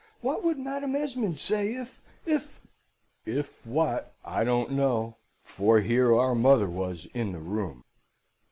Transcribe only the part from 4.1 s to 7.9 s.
I don't know, for here our mother was in the room.